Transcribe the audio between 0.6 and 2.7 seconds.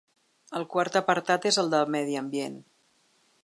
quart apartat és el de medi ambient.